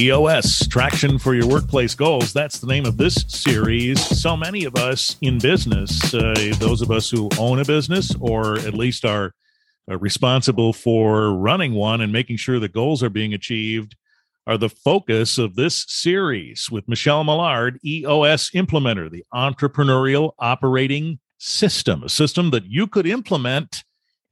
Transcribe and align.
EOS, 0.00 0.66
Traction 0.66 1.18
for 1.18 1.34
Your 1.34 1.46
Workplace 1.46 1.94
Goals. 1.94 2.32
That's 2.32 2.58
the 2.58 2.66
name 2.66 2.86
of 2.86 2.96
this 2.96 3.22
series. 3.28 4.00
So 4.18 4.34
many 4.34 4.64
of 4.64 4.76
us 4.76 5.18
in 5.20 5.38
business, 5.38 6.14
uh, 6.14 6.54
those 6.58 6.80
of 6.80 6.90
us 6.90 7.10
who 7.10 7.28
own 7.36 7.60
a 7.60 7.66
business 7.66 8.14
or 8.18 8.58
at 8.60 8.72
least 8.72 9.04
are, 9.04 9.34
are 9.90 9.98
responsible 9.98 10.72
for 10.72 11.34
running 11.34 11.74
one 11.74 12.00
and 12.00 12.10
making 12.10 12.38
sure 12.38 12.58
the 12.58 12.66
goals 12.66 13.02
are 13.02 13.10
being 13.10 13.34
achieved, 13.34 13.94
are 14.46 14.56
the 14.56 14.70
focus 14.70 15.36
of 15.36 15.54
this 15.54 15.84
series 15.86 16.70
with 16.70 16.88
Michele 16.88 17.22
Mollard, 17.22 17.76
EOS 17.84 18.52
Implementer, 18.52 19.10
the 19.10 19.26
entrepreneurial 19.34 20.32
operating 20.38 21.18
system, 21.36 22.04
a 22.04 22.08
system 22.08 22.52
that 22.52 22.64
you 22.64 22.86
could 22.86 23.06
implement 23.06 23.84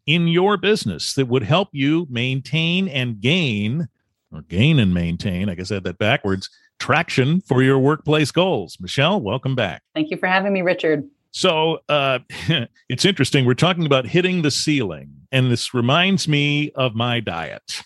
in 0.07 0.29
your 0.29 0.57
business 0.57 1.12
that 1.12 1.29
would 1.29 1.43
help 1.43 1.69
you 1.73 2.07
maintain 2.09 2.89
and 2.89 3.21
gain 3.21 3.87
or 4.33 4.43
gain 4.43 4.79
and 4.79 4.93
maintain, 4.93 5.49
I 5.49 5.55
guess 5.55 5.71
I 5.71 5.75
had 5.75 5.85
that 5.85 5.99
backwards, 5.99 6.49
traction 6.79 7.41
for 7.41 7.63
your 7.63 7.79
workplace 7.79 8.31
goals. 8.31 8.77
Michele, 8.81 9.21
welcome 9.21 9.55
back. 9.55 9.82
Thank 9.95 10.11
you 10.11 10.17
for 10.17 10.27
having 10.27 10.53
me, 10.53 10.63
Richard. 10.63 11.09
So 11.31 11.81
uh, 11.89 12.21
it's 12.89 13.05
interesting. 13.05 13.45
We're 13.45 13.55
talking 13.55 13.86
about 13.86 14.07
hitting 14.07 14.43
the 14.43 14.50
ceiling, 14.50 15.11
and 15.31 15.50
this 15.50 15.75
reminds 15.75 16.27
me 16.27 16.71
of 16.72 16.95
my 16.95 17.21
diet. 17.21 17.83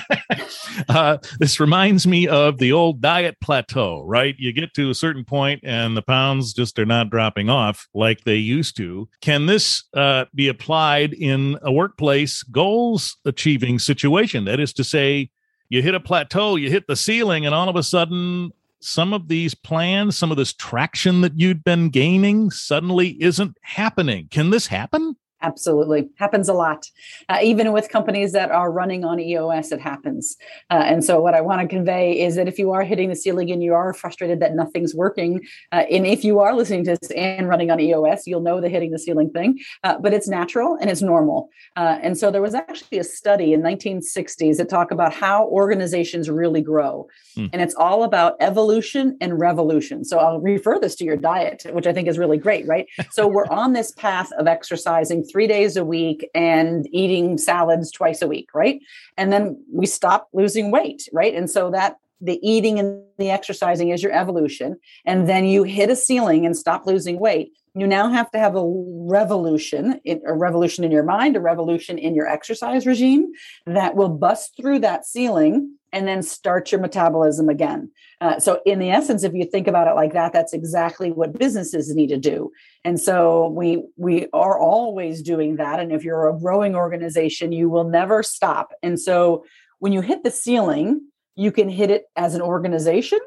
uh, 0.88 1.18
this 1.38 1.60
reminds 1.60 2.06
me 2.06 2.26
of 2.26 2.58
the 2.58 2.72
old 2.72 3.00
diet 3.00 3.36
plateau, 3.40 4.02
right? 4.04 4.34
You 4.38 4.52
get 4.52 4.74
to 4.74 4.90
a 4.90 4.94
certain 4.94 5.24
point, 5.24 5.60
and 5.62 5.96
the 5.96 6.02
pounds 6.02 6.52
just 6.52 6.78
are 6.78 6.86
not 6.86 7.10
dropping 7.10 7.48
off 7.48 7.86
like 7.94 8.24
they 8.24 8.36
used 8.36 8.76
to. 8.78 9.08
Can 9.20 9.46
this 9.46 9.84
uh, 9.94 10.24
be 10.34 10.48
applied 10.48 11.12
in 11.14 11.58
a 11.62 11.72
workplace 11.72 12.42
goals 12.42 13.16
achieving 13.24 13.78
situation? 13.78 14.44
That 14.44 14.60
is 14.60 14.72
to 14.74 14.84
say, 14.84 15.30
you 15.74 15.82
hit 15.82 15.94
a 15.94 16.00
plateau, 16.00 16.54
you 16.54 16.70
hit 16.70 16.86
the 16.86 16.94
ceiling, 16.94 17.44
and 17.44 17.54
all 17.54 17.68
of 17.68 17.74
a 17.74 17.82
sudden, 17.82 18.52
some 18.78 19.12
of 19.12 19.26
these 19.26 19.54
plans, 19.54 20.16
some 20.16 20.30
of 20.30 20.36
this 20.36 20.52
traction 20.52 21.20
that 21.22 21.36
you'd 21.36 21.64
been 21.64 21.88
gaining 21.88 22.48
suddenly 22.52 23.20
isn't 23.20 23.56
happening. 23.62 24.28
Can 24.30 24.50
this 24.50 24.68
happen? 24.68 25.16
Absolutely. 25.44 26.08
Happens 26.16 26.48
a 26.48 26.54
lot. 26.54 26.90
Uh, 27.28 27.38
even 27.42 27.72
with 27.72 27.90
companies 27.90 28.32
that 28.32 28.50
are 28.50 28.72
running 28.72 29.04
on 29.04 29.20
EOS, 29.20 29.72
it 29.72 29.80
happens. 29.80 30.38
Uh, 30.70 30.82
and 30.86 31.04
so, 31.04 31.20
what 31.20 31.34
I 31.34 31.42
want 31.42 31.60
to 31.60 31.68
convey 31.68 32.18
is 32.18 32.34
that 32.36 32.48
if 32.48 32.58
you 32.58 32.72
are 32.72 32.82
hitting 32.82 33.10
the 33.10 33.14
ceiling 33.14 33.50
and 33.50 33.62
you 33.62 33.74
are 33.74 33.92
frustrated 33.92 34.40
that 34.40 34.54
nothing's 34.54 34.94
working, 34.94 35.42
uh, 35.70 35.84
and 35.90 36.06
if 36.06 36.24
you 36.24 36.40
are 36.40 36.54
listening 36.54 36.84
to 36.84 36.96
this 36.96 37.10
and 37.10 37.46
running 37.46 37.70
on 37.70 37.78
EOS, 37.78 38.26
you'll 38.26 38.40
know 38.40 38.58
the 38.58 38.70
hitting 38.70 38.90
the 38.90 38.98
ceiling 38.98 39.28
thing, 39.28 39.58
uh, 39.82 39.98
but 39.98 40.14
it's 40.14 40.26
natural 40.26 40.78
and 40.80 40.88
it's 40.88 41.02
normal. 41.02 41.50
Uh, 41.76 41.98
and 42.00 42.16
so, 42.16 42.30
there 42.30 42.40
was 42.40 42.54
actually 42.54 42.98
a 42.98 43.04
study 43.04 43.52
in 43.52 43.60
1960s 43.60 44.56
that 44.56 44.70
talk 44.70 44.90
about 44.90 45.12
how 45.12 45.46
organizations 45.48 46.30
really 46.30 46.62
grow. 46.62 47.06
Mm. 47.36 47.50
And 47.52 47.60
it's 47.60 47.74
all 47.74 48.02
about 48.02 48.36
evolution 48.40 49.18
and 49.20 49.38
revolution. 49.38 50.06
So, 50.06 50.16
I'll 50.20 50.40
refer 50.40 50.78
this 50.80 50.94
to 50.96 51.04
your 51.04 51.18
diet, 51.18 51.66
which 51.70 51.86
I 51.86 51.92
think 51.92 52.08
is 52.08 52.18
really 52.18 52.38
great, 52.38 52.66
right? 52.66 52.86
so, 53.10 53.26
we're 53.26 53.48
on 53.48 53.74
this 53.74 53.90
path 53.92 54.32
of 54.38 54.46
exercising 54.46 55.22
three 55.34 55.48
days 55.48 55.76
a 55.76 55.84
week 55.84 56.30
and 56.32 56.86
eating 56.92 57.38
salads 57.38 57.90
twice 57.90 58.22
a 58.22 58.28
week, 58.28 58.50
right? 58.54 58.80
And 59.16 59.32
then 59.32 59.60
we 59.72 59.84
stop 59.84 60.28
losing 60.32 60.70
weight, 60.70 61.08
right? 61.12 61.34
And 61.34 61.50
so 61.50 61.72
that 61.72 61.96
the 62.20 62.38
eating 62.40 62.78
and 62.78 63.02
the 63.18 63.30
exercising 63.30 63.88
is 63.88 64.00
your 64.00 64.12
evolution. 64.12 64.78
And 65.04 65.28
then 65.28 65.44
you 65.44 65.64
hit 65.64 65.90
a 65.90 65.96
ceiling 65.96 66.46
and 66.46 66.56
stop 66.56 66.86
losing 66.86 67.18
weight. 67.18 67.50
You 67.76 67.88
now 67.88 68.08
have 68.08 68.30
to 68.30 68.38
have 68.38 68.54
a 68.54 68.62
revolution, 68.64 70.00
a 70.06 70.32
revolution 70.32 70.84
in 70.84 70.92
your 70.92 71.02
mind, 71.02 71.34
a 71.34 71.40
revolution 71.40 71.98
in 71.98 72.14
your 72.14 72.28
exercise 72.28 72.86
regime 72.86 73.32
that 73.66 73.96
will 73.96 74.10
bust 74.10 74.56
through 74.56 74.78
that 74.80 75.04
ceiling 75.04 75.76
and 75.92 76.06
then 76.06 76.22
start 76.22 76.70
your 76.70 76.80
metabolism 76.80 77.48
again. 77.48 77.90
Uh, 78.20 78.38
so, 78.38 78.60
in 78.64 78.78
the 78.78 78.90
essence, 78.90 79.24
if 79.24 79.34
you 79.34 79.44
think 79.44 79.66
about 79.66 79.88
it 79.88 79.94
like 79.94 80.12
that, 80.12 80.32
that's 80.32 80.52
exactly 80.52 81.10
what 81.10 81.36
businesses 81.36 81.92
need 81.94 82.08
to 82.08 82.16
do. 82.16 82.52
And 82.84 83.00
so, 83.00 83.48
we 83.48 83.82
we 83.96 84.28
are 84.32 84.56
always 84.56 85.20
doing 85.20 85.56
that. 85.56 85.80
And 85.80 85.90
if 85.90 86.04
you're 86.04 86.28
a 86.28 86.38
growing 86.38 86.76
organization, 86.76 87.50
you 87.50 87.68
will 87.68 87.88
never 87.88 88.22
stop. 88.22 88.70
And 88.84 89.00
so, 89.00 89.44
when 89.80 89.92
you 89.92 90.00
hit 90.00 90.22
the 90.22 90.30
ceiling, 90.30 91.08
you 91.34 91.50
can 91.50 91.68
hit 91.68 91.90
it 91.90 92.04
as 92.14 92.36
an 92.36 92.40
organization, 92.40 93.18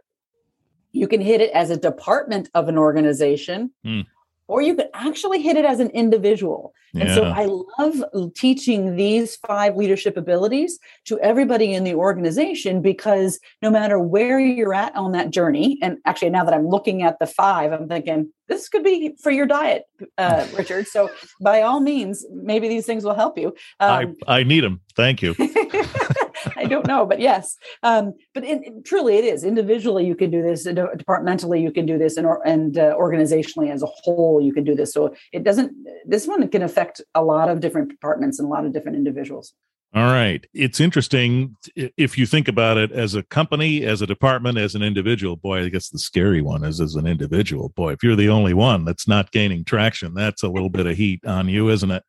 you 0.94 1.10
can 1.10 1.20
hit 1.20 1.42
it 1.42 1.52
as 1.52 1.70
a 1.70 1.76
department 1.78 2.50
of 2.54 2.70
an 2.70 2.78
organization. 2.78 3.72
Mm 3.86 4.06
or 4.48 4.62
you 4.62 4.76
could 4.76 4.88
actually 4.94 5.42
hit 5.42 5.58
it 5.58 5.66
as 5.66 5.80
an 5.80 5.90
individual. 5.92 6.74
Yeah. 6.94 7.04
And 7.04 7.14
so 7.14 7.24
I 7.24 7.46
love 7.80 8.34
teaching 8.36 8.96
these 8.96 9.36
five 9.36 9.76
leadership 9.76 10.16
abilities 10.18 10.80
to 11.06 11.20
everybody 11.20 11.74
in 11.74 11.84
the 11.84 11.94
organization 11.94 12.82
because 12.82 13.40
no 13.62 13.70
matter 13.70 14.00
where 14.00 14.40
you're 14.40 14.74
at 14.74 14.96
on 14.96 15.12
that 15.12 15.30
journey, 15.32 15.78
and 15.82 15.98
actually 16.06 16.30
now 16.30 16.46
that 16.46 16.54
I'm 16.54 16.68
looking 16.68 17.04
at 17.04 17.20
the 17.20 17.28
five, 17.28 17.74
I'm 17.74 17.88
thinking 17.88 18.32
this 18.48 18.70
could 18.70 18.84
be 18.84 19.16
for 19.22 19.32
your 19.32 19.46
diet, 19.46 19.84
uh, 20.18 20.48
Richard. 20.58 20.88
So 20.88 21.10
by 21.42 21.62
all 21.62 21.82
means, 21.82 22.26
maybe 22.32 22.70
these 22.70 22.86
things 22.86 23.04
will 23.04 23.16
help 23.16 23.38
you. 23.38 23.48
Um, 23.80 24.16
I, 24.28 24.40
I 24.40 24.44
need 24.44 24.64
them. 24.64 24.82
Thank 24.96 25.22
you. 25.22 25.36
I 26.56 26.66
don't 26.66 26.88
know, 26.88 27.06
but 27.06 27.20
yes. 27.20 27.58
Um, 27.84 28.14
but 28.34 28.44
it, 28.44 28.62
it, 28.64 28.86
truly, 28.86 29.18
it 29.18 29.26
is 29.26 29.44
individually 29.44 30.06
you 30.06 30.16
can 30.16 30.32
do 30.32 30.42
this, 30.42 30.66
departmentally 30.66 31.62
you 31.62 31.72
can 31.72 31.86
do 31.86 31.98
this, 31.98 32.18
and 32.18 32.28
and 32.46 32.78
uh, 32.78 32.96
organizationally 32.96 33.72
as 33.72 33.84
a 33.84 33.88
whole 33.88 34.42
you 34.42 34.54
can 34.54 34.64
do 34.64 34.76
this. 34.76 34.94
So 34.94 35.14
it 35.32 35.44
doesn't. 35.44 35.74
This 36.06 36.28
one 36.28 36.48
can 36.50 36.62
affect 36.62 37.02
a 37.16 37.24
lot 37.24 37.50
of 37.50 37.60
different 37.60 37.90
departments 37.90 38.40
and 38.40 38.46
a 38.46 38.50
lot 38.50 38.66
of 38.66 38.74
different 38.74 38.98
individuals. 38.98 39.54
All 39.96 40.04
right. 40.04 40.46
It's 40.54 40.82
interesting 40.82 41.56
if 41.76 42.18
you 42.18 42.26
think 42.26 42.50
about 42.50 42.78
it 42.78 42.92
as 42.92 43.16
a 43.16 43.24
company, 43.24 43.86
as 43.86 44.02
a 44.02 44.06
department, 44.06 44.58
as 44.58 44.76
an 44.76 44.84
individual. 44.84 45.38
Boy, 45.38 45.64
I 45.64 45.70
guess 45.70 45.90
the 45.90 45.98
scary 45.98 46.42
one 46.42 46.64
is 46.66 46.82
as 46.82 46.96
an 46.96 47.08
individual. 47.08 47.70
Boy, 47.70 47.94
if 47.94 48.04
you're 48.04 48.18
the 48.18 48.30
only 48.30 48.54
one 48.54 48.84
that's 48.84 49.08
not 49.08 49.32
gaining 49.32 49.64
traction, 49.64 50.14
that's 50.14 50.44
a 50.44 50.50
little 50.50 50.70
bit 50.70 50.88
of 50.88 50.98
heat 50.98 51.26
on 51.26 51.48
you, 51.48 51.70
isn't 51.70 51.90
it? 51.90 52.04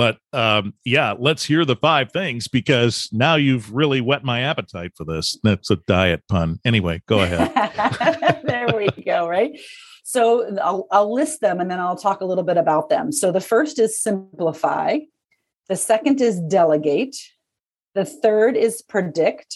But 0.00 0.16
um, 0.32 0.72
yeah, 0.82 1.12
let's 1.18 1.44
hear 1.44 1.66
the 1.66 1.76
five 1.76 2.10
things 2.10 2.48
because 2.48 3.10
now 3.12 3.34
you've 3.34 3.70
really 3.70 4.00
whet 4.00 4.24
my 4.24 4.40
appetite 4.40 4.92
for 4.96 5.04
this. 5.04 5.38
That's 5.42 5.70
a 5.70 5.76
diet 5.76 6.22
pun. 6.26 6.58
Anyway, 6.64 7.02
go 7.06 7.20
ahead. 7.20 7.52
there 8.46 8.68
we 8.74 8.88
go. 9.04 9.28
Right. 9.28 9.60
So 10.02 10.56
I'll, 10.56 10.86
I'll 10.90 11.12
list 11.12 11.42
them 11.42 11.60
and 11.60 11.70
then 11.70 11.80
I'll 11.80 11.98
talk 11.98 12.22
a 12.22 12.24
little 12.24 12.44
bit 12.44 12.56
about 12.56 12.88
them. 12.88 13.12
So 13.12 13.30
the 13.30 13.42
first 13.42 13.78
is 13.78 14.00
simplify. 14.00 15.00
The 15.68 15.76
second 15.76 16.22
is 16.22 16.40
delegate. 16.40 17.18
The 17.94 18.06
third 18.06 18.56
is 18.56 18.80
predict. 18.80 19.54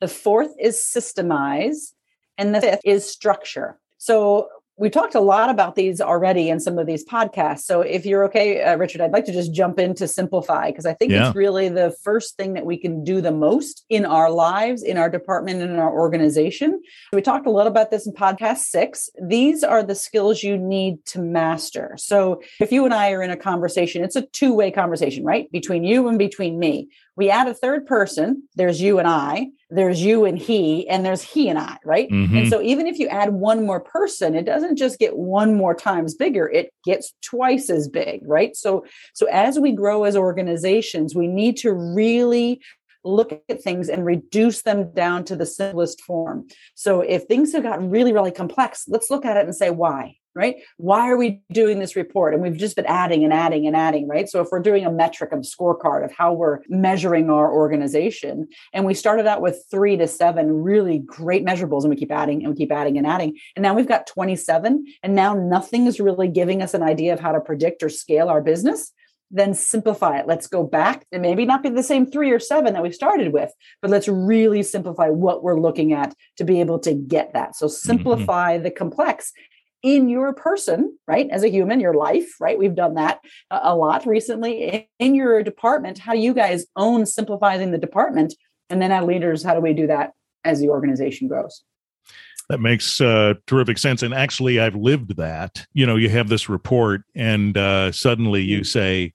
The 0.00 0.08
fourth 0.08 0.54
is 0.58 0.76
systemize. 0.78 1.92
And 2.38 2.54
the 2.54 2.62
fifth 2.62 2.80
is 2.86 3.04
structure. 3.06 3.78
So 3.98 4.48
we 4.78 4.88
talked 4.88 5.16
a 5.16 5.20
lot 5.20 5.50
about 5.50 5.74
these 5.74 6.00
already 6.00 6.48
in 6.48 6.60
some 6.60 6.78
of 6.78 6.86
these 6.86 7.04
podcasts. 7.04 7.62
So 7.62 7.80
if 7.80 8.06
you're 8.06 8.24
okay, 8.26 8.62
uh, 8.62 8.76
Richard, 8.76 9.00
I'd 9.00 9.10
like 9.10 9.24
to 9.24 9.32
just 9.32 9.52
jump 9.52 9.78
into 9.78 10.06
simplify 10.06 10.70
because 10.70 10.86
I 10.86 10.94
think 10.94 11.10
yeah. 11.10 11.26
it's 11.26 11.36
really 11.36 11.68
the 11.68 11.94
first 12.02 12.36
thing 12.36 12.54
that 12.54 12.64
we 12.64 12.76
can 12.76 13.02
do 13.02 13.20
the 13.20 13.32
most 13.32 13.84
in 13.88 14.06
our 14.06 14.30
lives, 14.30 14.84
in 14.84 14.96
our 14.96 15.10
department, 15.10 15.60
and 15.60 15.72
in 15.72 15.78
our 15.78 15.92
organization. 15.92 16.80
We 17.12 17.22
talked 17.22 17.46
a 17.46 17.50
little 17.50 17.70
about 17.70 17.90
this 17.90 18.06
in 18.06 18.12
podcast 18.12 18.58
six. 18.58 19.10
These 19.20 19.64
are 19.64 19.82
the 19.82 19.96
skills 19.96 20.44
you 20.44 20.56
need 20.56 21.04
to 21.06 21.20
master. 21.20 21.94
So 21.98 22.40
if 22.60 22.70
you 22.70 22.84
and 22.84 22.94
I 22.94 23.10
are 23.10 23.22
in 23.22 23.30
a 23.30 23.36
conversation, 23.36 24.04
it's 24.04 24.16
a 24.16 24.22
two 24.22 24.54
way 24.54 24.70
conversation, 24.70 25.24
right? 25.24 25.50
Between 25.50 25.82
you 25.82 26.06
and 26.06 26.18
between 26.18 26.58
me. 26.58 26.88
We 27.18 27.30
add 27.30 27.48
a 27.48 27.54
third 27.54 27.84
person, 27.84 28.44
there's 28.54 28.80
you 28.80 29.00
and 29.00 29.08
I. 29.08 29.48
There's 29.70 30.00
you 30.00 30.24
and 30.24 30.38
he 30.38 30.88
and 30.88 31.04
there's 31.04 31.20
he 31.20 31.50
and 31.50 31.58
i 31.58 31.76
right? 31.84 32.08
Mm-hmm. 32.08 32.36
and 32.36 32.48
so 32.48 32.62
even 32.62 32.86
if 32.86 32.98
you 32.98 33.06
add 33.08 33.34
one 33.34 33.66
more 33.66 33.80
person 33.80 34.34
it 34.34 34.46
doesn't 34.46 34.76
just 34.76 34.98
get 34.98 35.18
one 35.18 35.54
more 35.56 35.74
times 35.74 36.14
bigger. 36.14 36.48
It 36.48 36.72
gets 36.86 37.12
twice 37.22 37.68
as 37.68 37.86
big 37.86 38.22
right? 38.24 38.56
So 38.56 38.86
so 39.12 39.26
as 39.26 39.58
we 39.58 39.72
grow 39.72 40.04
as 40.04 40.16
organizations 40.16 41.14
we 41.14 41.26
need 41.26 41.58
to 41.58 41.72
really 41.72 42.62
look 43.08 43.32
at 43.48 43.62
things 43.62 43.88
and 43.88 44.04
reduce 44.04 44.62
them 44.62 44.92
down 44.92 45.24
to 45.24 45.36
the 45.36 45.46
simplest 45.46 46.00
form 46.02 46.46
so 46.74 47.00
if 47.00 47.24
things 47.24 47.52
have 47.52 47.62
gotten 47.62 47.90
really 47.90 48.12
really 48.12 48.30
complex 48.30 48.84
let's 48.88 49.10
look 49.10 49.24
at 49.24 49.36
it 49.36 49.44
and 49.44 49.54
say 49.54 49.70
why 49.70 50.14
right? 50.38 50.56
Why 50.76 51.10
are 51.10 51.16
we 51.16 51.42
doing 51.50 51.80
this 51.80 51.96
report? 51.96 52.32
And 52.32 52.40
we've 52.40 52.56
just 52.56 52.76
been 52.76 52.86
adding 52.86 53.24
and 53.24 53.32
adding 53.32 53.66
and 53.66 53.74
adding, 53.74 54.06
right? 54.06 54.28
So 54.28 54.40
if 54.40 54.48
we're 54.52 54.60
doing 54.60 54.86
a 54.86 54.90
metric 54.90 55.32
of 55.32 55.40
scorecard 55.40 56.04
of 56.04 56.12
how 56.12 56.32
we're 56.32 56.60
measuring 56.68 57.28
our 57.28 57.52
organization, 57.52 58.46
and 58.72 58.84
we 58.84 58.94
started 58.94 59.26
out 59.26 59.42
with 59.42 59.64
three 59.68 59.96
to 59.96 60.06
seven 60.06 60.62
really 60.62 61.00
great 61.00 61.44
measurables, 61.44 61.80
and 61.80 61.90
we 61.90 61.96
keep 61.96 62.12
adding 62.12 62.44
and 62.44 62.50
we 62.52 62.56
keep 62.56 62.70
adding 62.70 62.96
and 62.96 63.06
adding, 63.06 63.36
and 63.56 63.64
now 63.64 63.74
we've 63.74 63.88
got 63.88 64.06
27, 64.06 64.86
and 65.02 65.14
now 65.14 65.34
nothing 65.34 65.86
is 65.86 65.98
really 65.98 66.28
giving 66.28 66.62
us 66.62 66.72
an 66.72 66.84
idea 66.84 67.12
of 67.12 67.18
how 67.18 67.32
to 67.32 67.40
predict 67.40 67.82
or 67.82 67.88
scale 67.88 68.28
our 68.28 68.40
business 68.40 68.92
then 69.30 69.54
simplify 69.54 70.18
it. 70.18 70.26
Let's 70.26 70.46
go 70.46 70.64
back 70.64 71.06
and 71.12 71.22
maybe 71.22 71.44
not 71.44 71.62
be 71.62 71.68
the 71.68 71.82
same 71.82 72.10
three 72.10 72.30
or 72.30 72.38
seven 72.38 72.72
that 72.72 72.82
we 72.82 72.92
started 72.92 73.32
with, 73.32 73.52
but 73.82 73.90
let's 73.90 74.08
really 74.08 74.62
simplify 74.62 75.08
what 75.08 75.42
we're 75.42 75.60
looking 75.60 75.92
at 75.92 76.14
to 76.36 76.44
be 76.44 76.60
able 76.60 76.78
to 76.80 76.94
get 76.94 77.32
that. 77.34 77.56
So 77.56 77.66
mm-hmm. 77.66 77.74
simplify 77.74 78.54
mm-hmm. 78.54 78.64
the 78.64 78.70
complex 78.70 79.32
in 79.82 80.08
your 80.08 80.32
person, 80.32 80.98
right? 81.06 81.28
As 81.30 81.44
a 81.44 81.50
human, 81.50 81.78
your 81.78 81.94
life, 81.94 82.28
right? 82.40 82.58
We've 82.58 82.74
done 82.74 82.94
that 82.94 83.20
a 83.50 83.76
lot 83.76 84.06
recently 84.06 84.88
in 84.98 85.14
your 85.14 85.42
department. 85.42 85.98
How 85.98 86.14
do 86.14 86.18
you 86.18 86.34
guys 86.34 86.66
own 86.74 87.06
simplifying 87.06 87.70
the 87.70 87.78
department? 87.78 88.34
And 88.70 88.82
then 88.82 88.90
as 88.90 89.04
leaders, 89.04 89.44
how 89.44 89.54
do 89.54 89.60
we 89.60 89.74
do 89.74 89.86
that 89.86 90.12
as 90.44 90.60
the 90.60 90.68
organization 90.68 91.28
grows. 91.28 91.62
That 92.48 92.60
makes 92.60 93.00
uh, 93.00 93.34
terrific 93.46 93.76
sense. 93.76 94.02
And 94.02 94.14
actually, 94.14 94.58
I've 94.58 94.74
lived 94.74 95.16
that. 95.16 95.66
You 95.74 95.86
know, 95.86 95.96
you 95.96 96.08
have 96.08 96.30
this 96.30 96.48
report, 96.48 97.02
and 97.14 97.56
uh, 97.56 97.92
suddenly 97.92 98.42
you 98.42 98.58
mm-hmm. 98.58 98.64
say, 98.64 99.12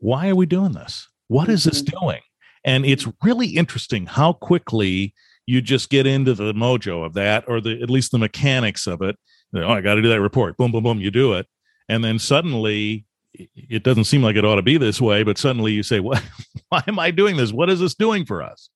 Why 0.00 0.28
are 0.28 0.34
we 0.34 0.46
doing 0.46 0.72
this? 0.72 1.08
What 1.28 1.48
is 1.48 1.64
this 1.64 1.82
mm-hmm. 1.82 2.04
doing? 2.04 2.20
And 2.64 2.84
it's 2.84 3.06
really 3.22 3.48
interesting 3.48 4.06
how 4.06 4.32
quickly 4.32 5.14
you 5.46 5.60
just 5.60 5.90
get 5.90 6.06
into 6.06 6.34
the 6.34 6.52
mojo 6.52 7.04
of 7.04 7.14
that, 7.14 7.44
or 7.46 7.60
the 7.60 7.80
at 7.82 7.90
least 7.90 8.12
the 8.12 8.18
mechanics 8.18 8.86
of 8.86 9.02
it. 9.02 9.16
Oh, 9.54 9.68
I 9.68 9.80
got 9.80 9.94
to 9.94 10.02
do 10.02 10.08
that 10.08 10.20
report. 10.20 10.56
Boom, 10.56 10.72
boom, 10.72 10.84
boom. 10.84 11.00
You 11.00 11.10
do 11.10 11.34
it, 11.34 11.46
and 11.88 12.04
then 12.04 12.18
suddenly 12.18 13.04
it 13.34 13.82
doesn't 13.82 14.04
seem 14.04 14.22
like 14.22 14.36
it 14.36 14.44
ought 14.44 14.56
to 14.56 14.62
be 14.62 14.76
this 14.76 15.00
way. 15.00 15.22
But 15.22 15.38
suddenly 15.38 15.72
you 15.72 15.82
say, 15.82 16.00
"What? 16.00 16.22
Why 16.68 16.82
am 16.86 16.98
I 16.98 17.10
doing 17.10 17.36
this? 17.36 17.52
What 17.52 17.70
is 17.70 17.80
this 17.80 17.94
doing 17.94 18.24
for 18.24 18.42
us?" 18.42 18.70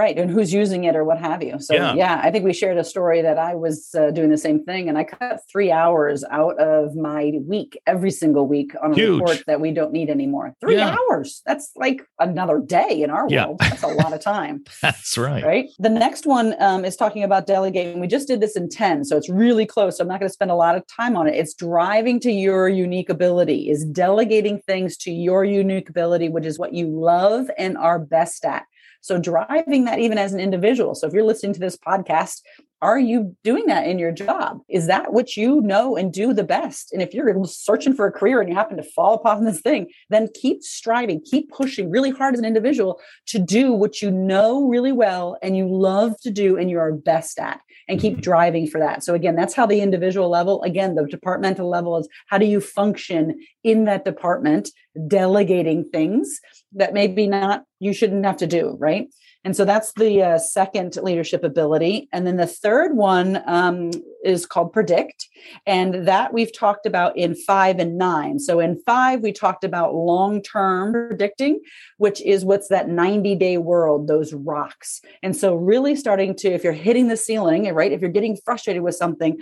Right 0.00 0.16
and 0.18 0.30
who's 0.30 0.52
using 0.62 0.84
it 0.84 0.94
or 0.96 1.04
what 1.04 1.18
have 1.18 1.42
you. 1.42 1.56
So 1.60 1.74
yeah, 1.74 1.94
yeah 1.94 2.20
i 2.26 2.30
think 2.30 2.44
we 2.44 2.54
shared 2.62 2.78
a 2.84 2.86
story 2.94 3.20
that 3.28 3.38
i 3.50 3.52
was 3.54 3.76
uh, 4.00 4.10
doing 4.18 4.30
the 4.36 4.42
same 4.46 4.58
thing 4.68 4.82
and 4.88 4.96
i 4.96 5.04
cut 5.04 5.40
three 5.52 5.70
hours 5.70 6.18
out 6.40 6.56
of 6.58 6.82
my 7.10 7.22
week 7.54 7.70
every 7.86 8.12
single 8.22 8.46
week 8.54 8.70
on 8.82 8.92
a 8.92 8.94
Huge. 8.94 9.20
report 9.20 9.38
that 9.46 9.60
we 9.60 9.70
don't 9.78 9.92
need 9.92 10.08
anymore. 10.18 10.46
Three 10.60 10.76
yeah. 10.76 10.96
hours! 10.96 11.42
That's 11.48 11.66
like 11.76 11.98
another 12.18 12.58
day 12.78 13.02
in 13.04 13.10
our 13.10 13.26
yeah. 13.28 13.46
world. 13.46 13.58
That's 13.60 13.82
a 13.82 13.88
lot 14.02 14.12
of 14.12 14.20
time. 14.20 14.64
That's 14.82 15.16
right. 15.18 15.44
Right? 15.44 15.66
The 15.78 15.94
next 16.06 16.24
one 16.26 16.48
um, 16.68 16.84
is 16.84 16.96
talking 16.96 17.22
about 17.24 17.46
delegating 17.46 18.00
we 18.00 18.06
just 18.06 18.28
did 18.28 18.40
this 18.40 18.56
in 18.56 18.68
10 18.68 19.04
so 19.04 19.16
it's 19.16 19.28
really 19.28 19.66
close 19.66 19.92
so 19.96 20.02
i'm 20.02 20.08
not 20.08 20.20
going 20.20 20.28
to 20.28 20.38
spend 20.40 20.50
a 20.50 20.60
lot 20.66 20.74
of 20.76 20.82
time 20.86 21.16
on 21.16 21.26
it. 21.28 21.34
It's 21.34 21.54
driving 21.54 22.20
to 22.20 22.30
your 22.30 22.68
unique 22.68 23.10
ability 23.16 23.60
is 23.72 23.84
delegating 23.84 24.56
things 24.70 24.96
to 25.04 25.10
your 25.10 25.44
unique 25.44 25.88
ability 25.88 26.28
which 26.28 26.46
is 26.46 26.58
what 26.58 26.72
you 26.72 26.86
love 26.88 27.50
and 27.58 27.76
are 27.76 27.98
best 27.98 28.44
at 28.44 28.64
so 29.00 29.18
driving 29.18 29.84
that 29.84 29.98
even 29.98 30.18
as 30.18 30.32
an 30.32 30.40
individual. 30.40 30.94
So 30.94 31.06
if 31.06 31.12
you're 31.12 31.24
listening 31.24 31.54
to 31.54 31.60
this 31.60 31.76
podcast, 31.76 32.42
are 32.82 32.98
you 32.98 33.36
doing 33.44 33.66
that 33.66 33.86
in 33.86 33.98
your 33.98 34.12
job? 34.12 34.60
Is 34.68 34.86
that 34.86 35.12
what 35.12 35.36
you 35.36 35.60
know 35.60 35.96
and 35.96 36.12
do 36.12 36.32
the 36.32 36.44
best? 36.44 36.92
And 36.92 37.02
if 37.02 37.12
you're 37.12 37.44
searching 37.44 37.94
for 37.94 38.06
a 38.06 38.12
career 38.12 38.40
and 38.40 38.48
you 38.48 38.54
happen 38.54 38.76
to 38.78 38.82
fall 38.82 39.14
upon 39.14 39.44
this 39.44 39.60
thing, 39.60 39.88
then 40.08 40.28
keep 40.34 40.62
striving, 40.62 41.20
keep 41.22 41.50
pushing 41.50 41.90
really 41.90 42.10
hard 42.10 42.34
as 42.34 42.40
an 42.40 42.46
individual 42.46 43.00
to 43.26 43.38
do 43.38 43.72
what 43.72 44.00
you 44.00 44.10
know 44.10 44.66
really 44.66 44.92
well 44.92 45.36
and 45.42 45.56
you 45.56 45.68
love 45.68 46.18
to 46.22 46.30
do 46.30 46.56
and 46.56 46.70
you 46.70 46.78
are 46.78 46.92
best 46.92 47.38
at 47.38 47.60
and 47.88 48.00
keep 48.00 48.14
mm-hmm. 48.14 48.22
driving 48.22 48.66
for 48.66 48.78
that. 48.78 49.04
So 49.04 49.14
again, 49.14 49.36
that's 49.36 49.54
how 49.54 49.66
the 49.66 49.80
individual 49.80 50.30
level, 50.30 50.62
again, 50.62 50.94
the 50.94 51.06
departmental 51.06 51.68
level 51.68 51.98
is 51.98 52.08
how 52.28 52.38
do 52.38 52.46
you 52.46 52.60
function 52.60 53.38
in 53.62 53.84
that 53.84 54.04
department, 54.04 54.70
delegating 55.06 55.84
things 55.84 56.40
that 56.72 56.94
maybe 56.94 57.26
not 57.26 57.64
you 57.78 57.92
shouldn't 57.92 58.24
have 58.24 58.36
to 58.38 58.46
do, 58.46 58.76
right? 58.78 59.08
And 59.42 59.56
so 59.56 59.64
that's 59.64 59.92
the 59.94 60.22
uh, 60.22 60.38
second 60.38 60.96
leadership 60.96 61.44
ability. 61.44 62.08
And 62.12 62.26
then 62.26 62.36
the 62.36 62.46
third 62.46 62.94
one 62.94 63.42
um, 63.46 63.90
is 64.22 64.44
called 64.44 64.72
predict. 64.72 65.28
And 65.66 66.06
that 66.06 66.34
we've 66.34 66.54
talked 66.54 66.84
about 66.84 67.16
in 67.16 67.34
five 67.34 67.78
and 67.78 67.96
nine. 67.96 68.38
So 68.38 68.60
in 68.60 68.82
five, 68.84 69.20
we 69.20 69.32
talked 69.32 69.64
about 69.64 69.94
long 69.94 70.42
term 70.42 70.92
predicting, 70.92 71.60
which 71.96 72.20
is 72.20 72.44
what's 72.44 72.68
that 72.68 72.90
90 72.90 73.34
day 73.36 73.56
world, 73.56 74.08
those 74.08 74.34
rocks. 74.34 75.00
And 75.22 75.34
so 75.34 75.54
really 75.54 75.96
starting 75.96 76.34
to, 76.36 76.50
if 76.50 76.62
you're 76.62 76.74
hitting 76.74 77.08
the 77.08 77.16
ceiling, 77.16 77.72
right, 77.74 77.92
if 77.92 78.02
you're 78.02 78.10
getting 78.10 78.36
frustrated 78.44 78.82
with 78.82 78.94
something, 78.94 79.38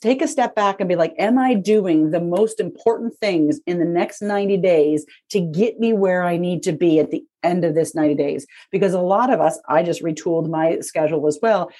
take 0.00 0.22
a 0.22 0.28
step 0.28 0.54
back 0.54 0.80
and 0.80 0.88
be 0.88 0.96
like, 0.96 1.14
am 1.18 1.38
I 1.38 1.54
doing 1.54 2.10
the 2.10 2.20
most 2.20 2.58
important 2.58 3.18
things 3.18 3.60
in 3.66 3.78
the 3.78 3.84
next 3.84 4.22
90 4.22 4.56
days 4.58 5.04
to 5.30 5.40
get 5.40 5.78
me 5.78 5.92
where 5.92 6.22
I 6.22 6.38
need 6.38 6.62
to 6.62 6.72
be 6.72 6.98
at 6.98 7.10
the 7.10 7.22
end 7.42 7.64
of 7.64 7.74
this 7.74 7.94
90 7.94 8.14
days? 8.14 8.46
Because 8.70 8.94
a 8.94 9.00
lot 9.00 9.32
of 9.32 9.40
us, 9.40 9.58
I 9.68 9.82
just 9.82 10.02
retooled 10.02 10.48
my 10.48 10.80
schedule 10.80 11.26
as 11.26 11.38
well 11.40 11.70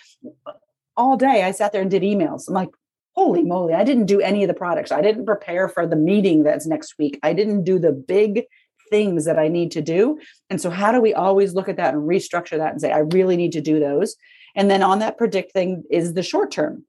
all 0.96 1.16
day 1.16 1.42
I 1.42 1.50
sat 1.52 1.72
there 1.72 1.82
and 1.82 1.90
did 1.90 2.02
emails. 2.02 2.48
I'm 2.48 2.54
like, 2.54 2.70
holy 3.12 3.42
moly, 3.42 3.74
I 3.74 3.84
didn't 3.84 4.06
do 4.06 4.20
any 4.20 4.42
of 4.44 4.48
the 4.48 4.54
products. 4.54 4.92
I 4.92 5.00
didn't 5.00 5.26
prepare 5.26 5.68
for 5.68 5.86
the 5.86 5.96
meeting 5.96 6.42
that's 6.42 6.66
next 6.66 6.96
week. 6.98 7.18
I 7.22 7.32
didn't 7.32 7.64
do 7.64 7.78
the 7.78 7.92
big 7.92 8.44
things 8.90 9.24
that 9.24 9.38
I 9.38 9.48
need 9.48 9.70
to 9.72 9.82
do. 9.82 10.18
And 10.50 10.60
so, 10.60 10.70
how 10.70 10.92
do 10.92 11.00
we 11.00 11.14
always 11.14 11.54
look 11.54 11.68
at 11.68 11.76
that 11.76 11.94
and 11.94 12.08
restructure 12.08 12.58
that 12.58 12.72
and 12.72 12.80
say, 12.80 12.92
I 12.92 12.98
really 12.98 13.36
need 13.36 13.52
to 13.52 13.60
do 13.60 13.80
those? 13.80 14.16
And 14.54 14.70
then 14.70 14.82
on 14.82 14.98
that 14.98 15.16
predict 15.16 15.52
thing 15.52 15.84
is 15.90 16.14
the 16.14 16.22
short 16.22 16.50
term. 16.50 16.84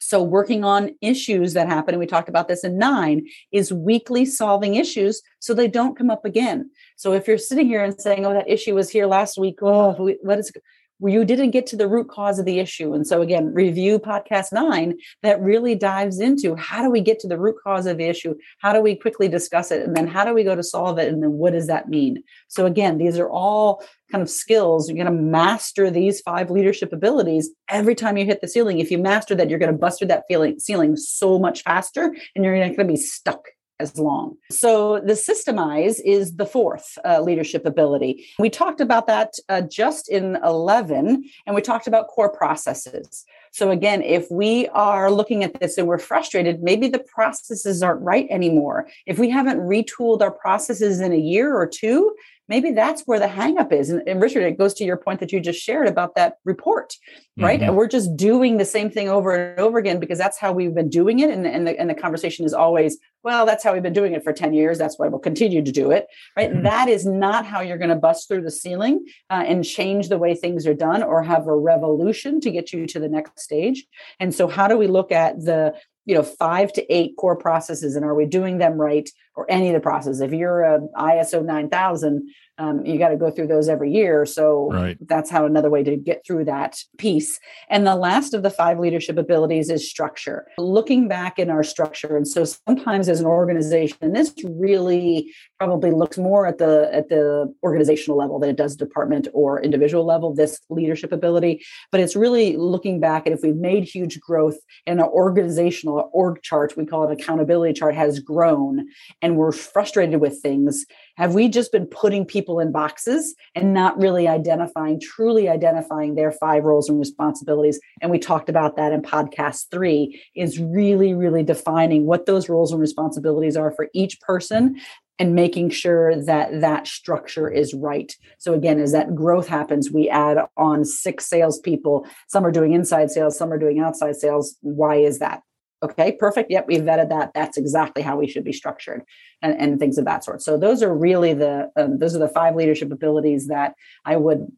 So, 0.00 0.22
working 0.22 0.64
on 0.64 0.94
issues 1.00 1.54
that 1.54 1.68
happen, 1.68 1.94
and 1.94 2.00
we 2.00 2.06
talked 2.06 2.28
about 2.28 2.48
this 2.48 2.64
in 2.64 2.78
nine, 2.78 3.26
is 3.52 3.72
weekly 3.72 4.24
solving 4.24 4.76
issues 4.76 5.22
so 5.40 5.54
they 5.54 5.68
don't 5.68 5.96
come 5.96 6.10
up 6.10 6.24
again. 6.24 6.70
So, 6.96 7.12
if 7.12 7.26
you're 7.26 7.38
sitting 7.38 7.66
here 7.66 7.82
and 7.82 8.00
saying, 8.00 8.24
Oh, 8.24 8.32
that 8.32 8.48
issue 8.48 8.74
was 8.74 8.90
here 8.90 9.06
last 9.06 9.38
week, 9.38 9.58
oh, 9.62 10.14
what 10.22 10.38
is 10.38 10.52
you 11.00 11.24
didn't 11.24 11.52
get 11.52 11.66
to 11.68 11.76
the 11.76 11.88
root 11.88 12.08
cause 12.08 12.38
of 12.38 12.44
the 12.44 12.58
issue. 12.58 12.92
And 12.92 13.06
so, 13.06 13.22
again, 13.22 13.52
review 13.54 13.98
podcast 13.98 14.52
nine 14.52 14.96
that 15.22 15.40
really 15.40 15.74
dives 15.74 16.18
into 16.18 16.56
how 16.56 16.82
do 16.82 16.90
we 16.90 17.00
get 17.00 17.20
to 17.20 17.28
the 17.28 17.38
root 17.38 17.56
cause 17.62 17.86
of 17.86 17.98
the 17.98 18.04
issue? 18.04 18.34
How 18.58 18.72
do 18.72 18.80
we 18.80 18.96
quickly 18.96 19.28
discuss 19.28 19.70
it? 19.70 19.82
And 19.82 19.96
then 19.96 20.08
how 20.08 20.24
do 20.24 20.34
we 20.34 20.44
go 20.44 20.56
to 20.56 20.62
solve 20.62 20.98
it? 20.98 21.08
And 21.08 21.22
then 21.22 21.32
what 21.32 21.52
does 21.52 21.68
that 21.68 21.88
mean? 21.88 22.22
So, 22.48 22.66
again, 22.66 22.98
these 22.98 23.18
are 23.18 23.30
all 23.30 23.82
kind 24.10 24.22
of 24.22 24.30
skills. 24.30 24.88
You're 24.88 25.02
going 25.02 25.16
to 25.16 25.22
master 25.22 25.90
these 25.90 26.20
five 26.20 26.50
leadership 26.50 26.92
abilities 26.92 27.50
every 27.68 27.94
time 27.94 28.16
you 28.16 28.24
hit 28.24 28.40
the 28.40 28.48
ceiling. 28.48 28.78
If 28.78 28.90
you 28.90 28.98
master 28.98 29.34
that, 29.34 29.50
you're 29.50 29.58
going 29.58 29.72
to 29.72 29.78
bust 29.78 29.98
through 29.98 30.08
that 30.08 30.24
feeling, 30.28 30.58
ceiling 30.58 30.96
so 30.96 31.38
much 31.38 31.62
faster 31.62 32.14
and 32.34 32.44
you're 32.44 32.58
not 32.58 32.76
going 32.76 32.88
to 32.88 32.92
be 32.92 32.96
stuck 32.96 33.48
as 33.80 33.98
long. 33.98 34.36
So 34.50 35.00
the 35.00 35.12
systemize 35.12 36.00
is 36.04 36.36
the 36.36 36.46
fourth 36.46 36.98
uh, 37.04 37.20
leadership 37.20 37.64
ability. 37.64 38.26
We 38.38 38.50
talked 38.50 38.80
about 38.80 39.06
that 39.06 39.34
uh, 39.48 39.62
just 39.62 40.08
in 40.08 40.36
11, 40.44 41.24
and 41.46 41.54
we 41.54 41.62
talked 41.62 41.86
about 41.86 42.08
core 42.08 42.30
processes. 42.30 43.24
So 43.50 43.70
again, 43.70 44.02
if 44.02 44.30
we 44.30 44.68
are 44.68 45.10
looking 45.10 45.42
at 45.44 45.58
this 45.60 45.78
and 45.78 45.86
we're 45.86 45.98
frustrated, 45.98 46.62
maybe 46.62 46.88
the 46.88 46.98
processes 46.98 47.82
aren't 47.82 48.02
right 48.02 48.26
anymore. 48.30 48.88
If 49.06 49.18
we 49.18 49.30
haven't 49.30 49.58
retooled 49.60 50.20
our 50.20 50.30
processes 50.30 51.00
in 51.00 51.12
a 51.12 51.16
year 51.16 51.56
or 51.56 51.66
two, 51.66 52.14
maybe 52.48 52.72
that's 52.72 53.02
where 53.02 53.18
the 53.18 53.26
hangup 53.26 53.72
is. 53.72 53.90
And, 53.90 54.02
and, 54.08 54.20
Richard, 54.22 54.42
it 54.42 54.58
goes 54.58 54.74
to 54.74 54.84
your 54.84 54.96
point 54.96 55.20
that 55.20 55.32
you 55.32 55.40
just 55.40 55.60
shared 55.60 55.86
about 55.86 56.14
that 56.14 56.36
report, 56.44 56.94
right? 57.38 57.60
Mm-hmm. 57.60 57.68
And 57.68 57.76
we're 57.76 57.88
just 57.88 58.16
doing 58.16 58.56
the 58.56 58.64
same 58.64 58.90
thing 58.90 59.08
over 59.08 59.32
and 59.32 59.60
over 59.60 59.78
again 59.78 60.00
because 60.00 60.18
that's 60.18 60.38
how 60.38 60.52
we've 60.52 60.74
been 60.74 60.88
doing 60.88 61.18
it. 61.20 61.30
And, 61.30 61.46
and, 61.46 61.66
the, 61.66 61.78
and 61.78 61.90
the 61.90 61.94
conversation 61.94 62.44
is 62.44 62.54
always, 62.54 62.98
well, 63.22 63.44
that's 63.44 63.62
how 63.62 63.72
we've 63.74 63.82
been 63.82 63.92
doing 63.92 64.14
it 64.14 64.24
for 64.24 64.32
10 64.32 64.54
years. 64.54 64.78
That's 64.78 64.98
why 64.98 65.08
we'll 65.08 65.18
continue 65.18 65.62
to 65.62 65.72
do 65.72 65.90
it, 65.90 66.06
right? 66.36 66.50
Mm-hmm. 66.50 66.62
That 66.62 66.88
is 66.88 67.04
not 67.04 67.44
how 67.44 67.60
you're 67.60 67.78
going 67.78 67.90
to 67.90 67.96
bust 67.96 68.28
through 68.28 68.42
the 68.42 68.50
ceiling 68.50 69.04
uh, 69.30 69.44
and 69.46 69.64
change 69.64 70.08
the 70.08 70.18
way 70.18 70.34
things 70.34 70.66
are 70.66 70.74
done 70.74 71.02
or 71.02 71.22
have 71.22 71.46
a 71.46 71.56
revolution 71.56 72.40
to 72.40 72.50
get 72.50 72.72
you 72.72 72.86
to 72.86 72.98
the 72.98 73.08
next 73.08 73.40
stage. 73.40 73.86
And 74.18 74.34
so, 74.34 74.48
how 74.48 74.68
do 74.68 74.78
we 74.78 74.86
look 74.86 75.12
at 75.12 75.38
the 75.44 75.74
you 76.08 76.14
know 76.14 76.22
five 76.22 76.72
to 76.72 76.92
eight 76.92 77.14
core 77.18 77.36
processes 77.36 77.94
and 77.94 78.04
are 78.04 78.14
we 78.14 78.24
doing 78.24 78.56
them 78.56 78.80
right 78.80 79.10
or 79.38 79.46
any 79.48 79.68
of 79.68 79.74
the 79.74 79.80
processes 79.80 80.20
if 80.20 80.32
you're 80.32 80.62
a 80.62 80.80
ISO 80.96 81.44
9000 81.44 82.28
um, 82.58 82.84
you 82.84 82.98
got 82.98 83.08
to 83.08 83.16
go 83.16 83.30
through 83.30 83.46
those 83.46 83.68
every 83.68 83.92
year. 83.92 84.26
So 84.26 84.70
right. 84.72 84.96
that's 85.06 85.30
how 85.30 85.46
another 85.46 85.70
way 85.70 85.84
to 85.84 85.96
get 85.96 86.24
through 86.26 86.44
that 86.46 86.76
piece. 86.98 87.38
And 87.70 87.86
the 87.86 87.94
last 87.94 88.34
of 88.34 88.42
the 88.42 88.50
five 88.50 88.80
leadership 88.80 89.16
abilities 89.16 89.70
is 89.70 89.88
structure. 89.88 90.46
Looking 90.58 91.06
back 91.06 91.38
in 91.38 91.50
our 91.50 91.62
structure, 91.62 92.16
and 92.16 92.26
so 92.26 92.44
sometimes 92.44 93.08
as 93.08 93.20
an 93.20 93.26
organization, 93.26 93.96
and 94.00 94.14
this 94.14 94.34
really 94.44 95.32
probably 95.58 95.92
looks 95.92 96.18
more 96.18 96.46
at 96.46 96.58
the 96.58 96.90
at 96.92 97.08
the 97.08 97.52
organizational 97.62 98.18
level 98.18 98.38
than 98.38 98.50
it 98.50 98.56
does 98.56 98.74
department 98.74 99.28
or 99.32 99.62
individual 99.62 100.04
level. 100.04 100.34
This 100.34 100.60
leadership 100.68 101.12
ability, 101.12 101.64
but 101.92 102.00
it's 102.00 102.16
really 102.16 102.56
looking 102.56 102.98
back 102.98 103.26
at 103.26 103.32
if 103.32 103.40
we've 103.42 103.56
made 103.56 103.84
huge 103.84 104.18
growth 104.20 104.56
in 104.86 104.98
our 104.98 105.08
organizational 105.08 106.10
org 106.12 106.42
chart, 106.42 106.76
we 106.76 106.86
call 106.86 107.08
it 107.08 107.20
accountability 107.20 107.72
chart, 107.72 107.94
has 107.94 108.18
grown, 108.18 108.88
and 109.22 109.27
we're 109.36 109.52
frustrated 109.52 110.20
with 110.20 110.40
things 110.40 110.84
have 111.18 111.34
we 111.34 111.48
just 111.48 111.72
been 111.72 111.86
putting 111.86 112.24
people 112.24 112.60
in 112.60 112.70
boxes 112.70 113.34
and 113.56 113.74
not 113.74 113.98
really 113.98 114.28
identifying, 114.28 115.00
truly 115.00 115.48
identifying 115.48 116.14
their 116.14 116.30
five 116.30 116.62
roles 116.62 116.88
and 116.88 116.96
responsibilities? 116.96 117.80
And 118.00 118.08
we 118.08 118.20
talked 118.20 118.48
about 118.48 118.76
that 118.76 118.92
in 118.92 119.02
podcast 119.02 119.64
three, 119.72 120.22
is 120.36 120.60
really, 120.60 121.14
really 121.14 121.42
defining 121.42 122.06
what 122.06 122.26
those 122.26 122.48
roles 122.48 122.70
and 122.70 122.80
responsibilities 122.80 123.56
are 123.56 123.72
for 123.72 123.88
each 123.94 124.20
person 124.20 124.80
and 125.18 125.34
making 125.34 125.70
sure 125.70 126.14
that 126.22 126.60
that 126.60 126.86
structure 126.86 127.50
is 127.50 127.74
right. 127.74 128.14
So 128.38 128.54
again, 128.54 128.78
as 128.78 128.92
that 128.92 129.16
growth 129.16 129.48
happens, 129.48 129.90
we 129.90 130.08
add 130.08 130.38
on 130.56 130.84
six 130.84 131.26
salespeople. 131.26 132.06
Some 132.28 132.46
are 132.46 132.52
doing 132.52 132.74
inside 132.74 133.10
sales, 133.10 133.36
some 133.36 133.52
are 133.52 133.58
doing 133.58 133.80
outside 133.80 134.14
sales. 134.14 134.56
Why 134.60 134.98
is 134.98 135.18
that? 135.18 135.42
Okay, 135.82 136.12
perfect. 136.12 136.50
Yep, 136.50 136.66
we've 136.66 136.82
vetted 136.82 137.08
that. 137.10 137.30
That's 137.34 137.56
exactly 137.56 138.02
how 138.02 138.16
we 138.16 138.26
should 138.26 138.42
be 138.42 138.52
structured, 138.52 139.04
and, 139.42 139.56
and 139.60 139.78
things 139.78 139.96
of 139.96 140.04
that 140.06 140.24
sort. 140.24 140.42
So 140.42 140.58
those 140.58 140.82
are 140.82 140.92
really 140.92 141.34
the 141.34 141.70
um, 141.76 141.98
those 141.98 142.16
are 142.16 142.18
the 142.18 142.28
five 142.28 142.56
leadership 142.56 142.90
abilities 142.90 143.46
that 143.46 143.74
I 144.04 144.16
would 144.16 144.50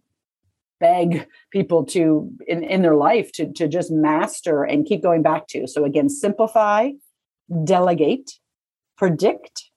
beg 0.78 1.26
people 1.50 1.84
to 1.84 2.30
in, 2.46 2.64
in 2.64 2.80
their 2.80 2.96
life 2.96 3.32
to 3.32 3.52
to 3.52 3.68
just 3.68 3.90
master 3.90 4.64
and 4.64 4.86
keep 4.86 5.02
going 5.02 5.22
back 5.22 5.46
to. 5.48 5.66
So 5.66 5.84
again, 5.84 6.08
simplify, 6.08 6.92
delegate, 7.64 8.38
predict, 8.96 9.69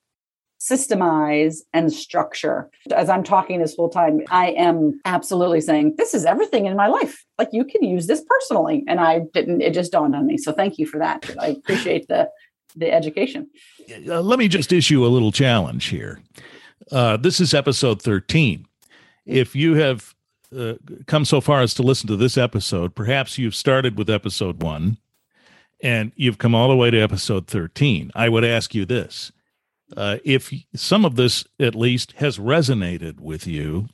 systemize 0.63 1.57
and 1.73 1.91
structure. 1.91 2.69
As 2.95 3.09
I'm 3.09 3.23
talking 3.23 3.59
this 3.59 3.75
whole 3.75 3.89
time, 3.89 4.21
I 4.29 4.51
am 4.51 5.01
absolutely 5.03 5.59
saying, 5.59 5.95
this 5.97 6.13
is 6.13 6.25
everything 6.25 6.67
in 6.67 6.77
my 6.77 6.87
life. 6.87 7.25
Like 7.37 7.49
you 7.51 7.65
can 7.65 7.83
use 7.83 8.07
this 8.07 8.23
personally. 8.25 8.83
And 8.87 8.99
I 8.99 9.21
didn't, 9.33 9.61
it 9.61 9.73
just 9.73 9.91
dawned 9.91 10.15
on 10.15 10.25
me. 10.25 10.37
So 10.37 10.53
thank 10.53 10.79
you 10.79 10.85
for 10.85 10.99
that. 10.99 11.29
I 11.39 11.47
appreciate 11.47 12.07
the, 12.07 12.29
the 12.77 12.91
education. 12.93 13.49
Uh, 14.07 14.21
let 14.21 14.39
me 14.39 14.47
just 14.47 14.71
issue 14.71 15.05
a 15.05 15.07
little 15.07 15.33
challenge 15.33 15.87
here. 15.87 16.21
Uh, 16.91 17.17
this 17.17 17.41
is 17.41 17.53
episode 17.53 18.01
13. 18.01 18.65
If 19.25 19.55
you 19.55 19.75
have 19.75 20.15
uh, 20.57 20.75
come 21.07 21.25
so 21.25 21.41
far 21.41 21.61
as 21.61 21.73
to 21.73 21.83
listen 21.83 22.07
to 22.07 22.15
this 22.15 22.37
episode, 22.37 22.95
perhaps 22.95 23.37
you've 23.37 23.55
started 23.55 23.97
with 23.97 24.09
episode 24.09 24.63
one 24.63 24.97
and 25.81 26.13
you've 26.15 26.37
come 26.37 26.55
all 26.55 26.69
the 26.69 26.75
way 26.77 26.89
to 26.89 26.99
episode 26.99 27.47
13. 27.47 28.11
I 28.15 28.29
would 28.29 28.45
ask 28.45 28.73
you 28.73 28.85
this 28.85 29.33
uh, 29.95 30.17
if 30.23 30.53
some 30.75 31.05
of 31.05 31.15
this 31.15 31.45
at 31.59 31.75
least 31.75 32.13
has 32.13 32.37
resonated 32.37 33.19
with 33.19 33.47
you, 33.47 33.87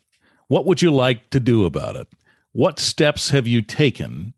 what 0.48 0.66
would 0.66 0.82
you 0.82 0.92
like 0.92 1.30
to 1.30 1.40
do 1.40 1.66
about 1.66 1.96
it? 1.96 2.08
What 2.52 2.80
steps 2.80 3.30
have 3.30 3.48
you 3.48 3.62
taken 3.62 4.34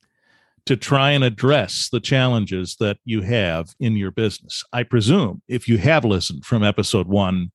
to 0.66 0.76
try 0.76 1.12
and 1.12 1.24
address 1.24 1.90
the 1.90 2.00
challenges 2.00 2.76
that 2.80 2.98
you 3.06 3.22
have 3.22 3.74
in 3.80 3.96
your 3.96 4.12
business? 4.12 4.64
I 4.74 4.84
presume 4.84 5.42
if 5.48 5.68
you 5.68 5.78
have 5.78 6.06
listened 6.06 6.46
from 6.46 6.64
episode 6.64 7.08
one 7.08 7.52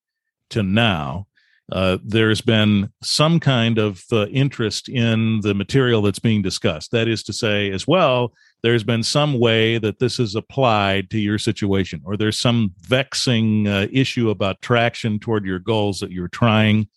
to 0.51 0.63
now, 0.63 1.27
uh, 1.73 1.99
there's 2.05 2.41
been 2.41 2.91
some 3.03 3.41
kind 3.41 3.79
of 3.79 4.05
uh, 4.13 4.27
interest 4.27 4.89
in 4.89 5.41
the 5.41 5.55
material 5.55 6.01
that's 6.03 6.19
being 6.19 6.43
discussed. 6.43 6.93
That 6.93 7.09
is 7.09 7.23
to 7.25 7.33
say, 7.33 7.71
as 7.71 7.87
well, 7.87 8.33
there's 8.63 8.85
been 8.85 9.03
some 9.03 9.39
way 9.39 9.79
that 9.79 9.99
this 9.99 10.19
is 10.19 10.35
applied 10.35 11.11
to 11.11 11.19
your 11.19 11.39
situation, 11.39 12.01
or 12.05 12.17
there's 12.17 12.39
some 12.39 12.73
vexing 12.81 13.69
uh, 13.69 13.87
issue 13.93 14.31
about 14.31 14.63
traction 14.63 15.19
toward 15.19 15.45
your 15.45 15.59
goals 15.59 16.01
that 16.01 16.11
you're 16.11 16.29
trying 16.29 16.89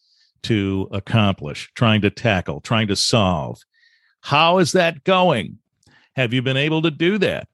to 0.44 0.88
accomplish, 0.92 1.70
trying 1.76 2.02
to 2.02 2.10
tackle, 2.10 2.62
trying 2.62 2.88
to 2.88 2.96
solve. 2.96 3.60
How 4.22 4.58
is 4.58 4.72
that 4.72 5.04
going? 5.04 5.60
Have 6.16 6.34
you 6.34 6.42
been 6.42 6.58
able 6.58 6.82
to 6.82 6.92
do 6.92 7.18
that? 7.20 7.48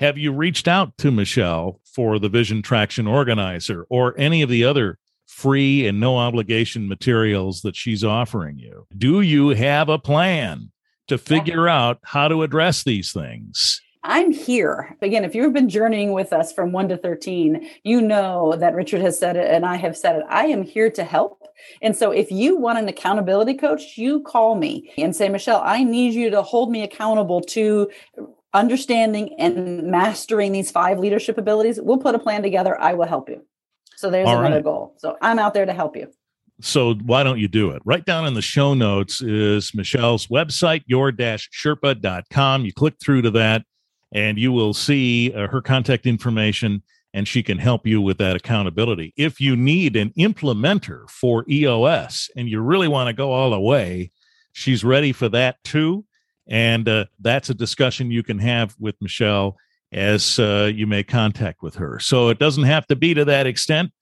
Have 0.00 0.18
you 0.18 0.32
reached 0.32 0.66
out 0.66 0.98
to 0.98 1.12
Michele 1.12 1.80
for 1.84 2.18
the 2.18 2.28
Vision 2.28 2.62
Traction 2.62 3.06
Organizer 3.06 3.86
or 3.88 4.18
any 4.18 4.42
of 4.42 4.48
the 4.48 4.64
other 4.64 4.98
free 5.26 5.86
and 5.86 6.00
no 6.00 6.18
obligation 6.18 6.88
materials 6.88 7.62
that 7.62 7.76
she's 7.76 8.02
offering 8.02 8.58
you? 8.58 8.86
Do 8.96 9.20
you 9.20 9.50
have 9.50 9.88
a 9.88 9.98
plan 9.98 10.71
to 11.12 11.18
figure 11.18 11.68
out 11.68 11.98
how 12.02 12.28
to 12.28 12.42
address 12.42 12.82
these 12.82 13.12
things? 13.12 13.80
I'm 14.04 14.32
here. 14.32 14.96
Again, 15.00 15.24
if 15.24 15.34
you've 15.34 15.52
been 15.52 15.68
journeying 15.68 16.12
with 16.12 16.32
us 16.32 16.52
from 16.52 16.72
1 16.72 16.88
to 16.88 16.96
13, 16.96 17.68
you 17.84 18.00
know 18.00 18.56
that 18.56 18.74
Richard 18.74 19.00
has 19.00 19.16
said 19.18 19.36
it 19.36 19.48
and 19.48 19.64
I 19.64 19.76
have 19.76 19.96
said 19.96 20.16
it. 20.16 20.24
I 20.28 20.46
am 20.46 20.62
here 20.62 20.90
to 20.90 21.04
help. 21.04 21.46
And 21.82 21.96
so 21.96 22.10
if 22.10 22.32
you 22.32 22.56
want 22.56 22.78
an 22.78 22.88
accountability 22.88 23.54
coach, 23.54 23.96
you 23.96 24.20
call 24.22 24.56
me 24.56 24.92
and 24.98 25.14
say, 25.14 25.28
Michele, 25.28 25.62
I 25.62 25.84
need 25.84 26.14
you 26.14 26.30
to 26.30 26.42
hold 26.42 26.72
me 26.72 26.82
accountable 26.82 27.42
to 27.42 27.90
understanding 28.52 29.36
and 29.38 29.84
mastering 29.84 30.50
these 30.50 30.70
five 30.70 30.98
leadership 30.98 31.38
abilities. 31.38 31.80
We'll 31.80 31.98
put 31.98 32.16
a 32.16 32.18
plan 32.18 32.42
together. 32.42 32.78
I 32.80 32.94
will 32.94 33.06
help 33.06 33.28
you. 33.28 33.44
So 33.96 34.10
there's 34.10 34.28
All 34.28 34.40
another 34.40 34.56
right. 34.56 34.64
goal. 34.64 34.94
So 34.98 35.16
I'm 35.22 35.38
out 35.38 35.54
there 35.54 35.66
to 35.66 35.72
help 35.72 35.96
you. 35.96 36.12
So 36.62 36.94
why 36.94 37.22
don't 37.22 37.38
you 37.38 37.48
do 37.48 37.70
it? 37.70 37.82
Right 37.84 38.04
down 38.04 38.26
in 38.26 38.34
the 38.34 38.42
show 38.42 38.74
notes 38.74 39.20
is 39.20 39.74
Michele's 39.74 40.28
website, 40.28 40.82
your-sherpa.com. 40.86 42.64
You 42.64 42.72
click 42.72 42.94
through 43.02 43.22
to 43.22 43.30
that 43.32 43.64
and 44.12 44.38
you 44.38 44.52
will 44.52 44.74
see 44.74 45.32
uh, 45.32 45.48
her 45.48 45.60
contact 45.60 46.06
information 46.06 46.82
and 47.14 47.28
she 47.28 47.42
can 47.42 47.58
help 47.58 47.86
you 47.86 48.00
with 48.00 48.18
that 48.18 48.36
accountability. 48.36 49.12
If 49.16 49.40
you 49.40 49.56
need 49.56 49.96
an 49.96 50.10
implementer 50.10 51.08
for 51.10 51.44
EOS 51.48 52.30
and 52.36 52.48
you 52.48 52.60
really 52.60 52.88
want 52.88 53.08
to 53.08 53.12
go 53.12 53.32
all 53.32 53.50
the 53.50 53.60
way, 53.60 54.10
she's 54.52 54.84
ready 54.84 55.12
for 55.12 55.28
that 55.30 55.62
too. 55.64 56.04
And 56.48 56.88
uh, 56.88 57.06
that's 57.20 57.50
a 57.50 57.54
discussion 57.54 58.10
you 58.10 58.22
can 58.22 58.38
have 58.38 58.74
with 58.78 58.96
Michele 59.00 59.56
as 59.92 60.38
uh, 60.38 60.70
you 60.74 60.86
make 60.86 61.06
contact 61.06 61.62
with 61.62 61.74
her. 61.74 61.98
So 61.98 62.28
it 62.30 62.38
doesn't 62.38 62.64
have 62.64 62.86
to 62.86 62.96
be 62.96 63.14
to 63.14 63.24
that 63.26 63.46
extent, 63.46 63.92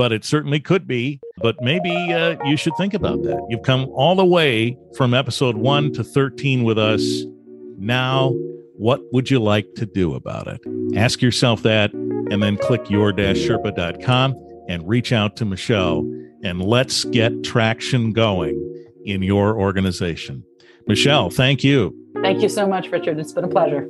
but 0.00 0.12
it 0.12 0.24
certainly 0.24 0.58
could 0.58 0.86
be. 0.86 1.20
But 1.42 1.60
maybe 1.60 1.90
uh, 2.10 2.42
you 2.46 2.56
should 2.56 2.74
think 2.78 2.94
about 2.94 3.22
that. 3.24 3.46
You've 3.50 3.60
come 3.60 3.86
all 3.90 4.14
the 4.14 4.24
way 4.24 4.78
from 4.96 5.12
episode 5.12 5.58
one 5.58 5.92
to 5.92 6.02
13 6.02 6.64
with 6.64 6.78
us. 6.78 7.04
Now, 7.76 8.30
what 8.78 9.02
would 9.12 9.30
you 9.30 9.40
like 9.40 9.74
to 9.74 9.84
do 9.84 10.14
about 10.14 10.46
it? 10.46 10.62
Ask 10.96 11.20
yourself 11.20 11.62
that 11.64 11.92
and 11.92 12.42
then 12.42 12.56
click 12.56 12.88
your-sherpa.com 12.88 14.64
and 14.70 14.88
reach 14.88 15.12
out 15.12 15.36
to 15.36 15.44
Michele 15.44 16.10
and 16.42 16.64
let's 16.64 17.04
get 17.04 17.44
traction 17.44 18.14
going 18.14 18.56
in 19.04 19.22
your 19.22 19.60
organization. 19.60 20.42
Michele, 20.86 21.28
thank 21.28 21.62
you. 21.62 21.94
Thank 22.22 22.40
you 22.40 22.48
so 22.48 22.66
much, 22.66 22.88
Richard. 22.88 23.18
It's 23.18 23.34
been 23.34 23.44
a 23.44 23.48
pleasure. 23.48 23.86